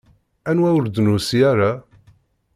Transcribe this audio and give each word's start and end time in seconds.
Anwa 0.49 0.69
ur 0.77 0.85
d-nusi 0.87 1.39
ara? 1.51 1.71